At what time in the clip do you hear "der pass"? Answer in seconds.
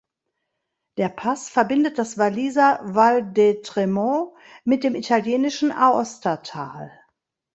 0.97-1.47